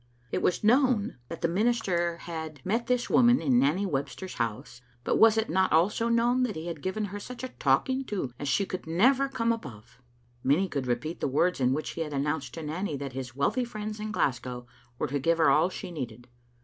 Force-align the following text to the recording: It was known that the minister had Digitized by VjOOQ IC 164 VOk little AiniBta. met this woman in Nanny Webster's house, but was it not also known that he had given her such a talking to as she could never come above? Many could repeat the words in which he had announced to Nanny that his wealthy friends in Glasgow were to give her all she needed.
It 0.31 0.41
was 0.41 0.63
known 0.63 1.17
that 1.29 1.41
the 1.41 1.47
minister 1.47 2.17
had 2.17 2.21
Digitized 2.21 2.23
by 2.23 2.23
VjOOQ 2.23 2.23
IC 2.23 2.65
164 2.65 2.65
VOk 2.65 2.65
little 2.65 2.65
AiniBta. 2.65 2.65
met 2.79 2.87
this 2.87 3.09
woman 3.11 3.39
in 3.41 3.59
Nanny 3.59 3.85
Webster's 3.85 4.33
house, 4.33 4.81
but 5.03 5.15
was 5.19 5.37
it 5.37 5.49
not 5.51 5.71
also 5.71 6.09
known 6.09 6.41
that 6.41 6.55
he 6.55 6.65
had 6.65 6.81
given 6.81 7.05
her 7.05 7.19
such 7.19 7.43
a 7.43 7.49
talking 7.49 8.03
to 8.05 8.33
as 8.39 8.47
she 8.49 8.65
could 8.65 8.87
never 8.87 9.29
come 9.29 9.51
above? 9.51 9.99
Many 10.43 10.67
could 10.67 10.87
repeat 10.87 11.19
the 11.19 11.27
words 11.27 11.59
in 11.59 11.71
which 11.73 11.91
he 11.91 12.01
had 12.01 12.13
announced 12.13 12.55
to 12.55 12.63
Nanny 12.63 12.97
that 12.97 13.13
his 13.13 13.35
wealthy 13.35 13.63
friends 13.63 13.99
in 13.99 14.11
Glasgow 14.11 14.65
were 14.97 15.05
to 15.05 15.19
give 15.19 15.37
her 15.37 15.51
all 15.51 15.69
she 15.69 15.91
needed. 15.91 16.27